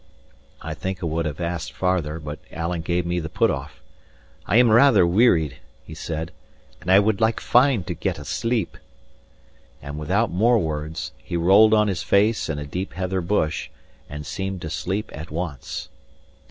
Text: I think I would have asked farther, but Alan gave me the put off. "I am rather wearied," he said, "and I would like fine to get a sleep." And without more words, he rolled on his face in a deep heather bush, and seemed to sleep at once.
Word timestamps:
I 0.63 0.73
think 0.73 1.03
I 1.03 1.05
would 1.05 1.27
have 1.27 1.39
asked 1.39 1.73
farther, 1.73 2.17
but 2.19 2.39
Alan 2.51 2.81
gave 2.81 3.05
me 3.05 3.19
the 3.19 3.29
put 3.29 3.51
off. 3.51 3.83
"I 4.47 4.57
am 4.57 4.71
rather 4.71 5.05
wearied," 5.05 5.57
he 5.85 5.93
said, 5.93 6.31
"and 6.81 6.89
I 6.91 6.97
would 6.97 7.21
like 7.21 7.39
fine 7.39 7.83
to 7.83 7.93
get 7.93 8.17
a 8.17 8.25
sleep." 8.25 8.77
And 9.79 9.99
without 9.99 10.31
more 10.31 10.57
words, 10.57 11.11
he 11.19 11.37
rolled 11.37 11.75
on 11.75 11.87
his 11.87 12.01
face 12.01 12.49
in 12.49 12.57
a 12.57 12.65
deep 12.65 12.93
heather 12.93 13.21
bush, 13.21 13.69
and 14.09 14.25
seemed 14.25 14.63
to 14.63 14.71
sleep 14.71 15.11
at 15.13 15.29
once. 15.29 15.87